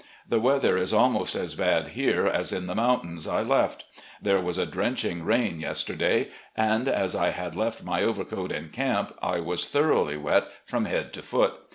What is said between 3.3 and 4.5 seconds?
left. Thra e